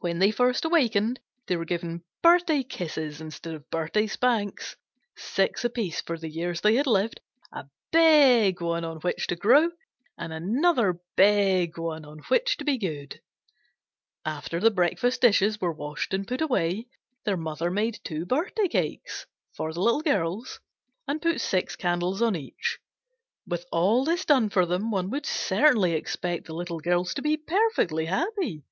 When 0.00 0.18
they 0.18 0.30
first 0.30 0.66
awakened 0.66 1.20
they 1.46 1.56
were 1.56 1.64
given 1.64 2.04
birthday 2.22 2.62
kisses 2.62 3.18
instead 3.18 3.54
of 3.54 3.70
birthday 3.70 4.06
spanks, 4.06 4.76
six 5.16 5.64
apiece 5.64 6.02
for 6.02 6.18
the 6.18 6.28
years 6.28 6.60
they 6.60 6.74
had 6.74 6.86
lived, 6.86 7.22
a 7.50 7.64
big 7.90 8.60
one 8.60 8.84
on 8.84 8.98
which 8.98 9.26
to 9.28 9.36
grow, 9.36 9.70
and 10.18 10.34
another 10.34 11.00
big 11.16 11.78
one 11.78 12.04
on 12.04 12.18
which 12.28 12.58
to 12.58 12.64
be 12.66 12.76
good. 12.76 13.22
After 14.22 14.60
the 14.60 14.70
breakfast 14.70 15.22
dishes 15.22 15.58
were 15.62 15.72
washed 15.72 16.12
and 16.12 16.28
put 16.28 16.42
away, 16.42 16.88
their 17.24 17.38
mother 17.38 17.70
made 17.70 18.00
two 18.04 18.26
birthday 18.26 18.68
cakes 18.68 19.24
for 19.54 19.72
the 19.72 19.80
Little 19.80 20.02
Girls 20.02 20.60
and 21.06 21.22
put 21.22 21.40
six 21.40 21.74
candles 21.74 22.20
on 22.20 22.36
each. 22.36 22.80
With 23.46 23.64
all 23.72 24.04
this 24.04 24.26
done 24.26 24.50
for 24.50 24.66
them, 24.66 24.90
one 24.90 25.08
would 25.08 25.24
certainly 25.24 25.94
expect 25.94 26.44
the 26.44 26.54
Little 26.54 26.80
Girls 26.80 27.14
to 27.14 27.22
be 27.22 27.38
perfectly 27.38 28.04
happy. 28.04 28.64